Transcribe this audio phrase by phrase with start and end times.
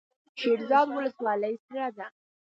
[0.39, 2.07] شیرزاد ولسوالۍ سړه ده؟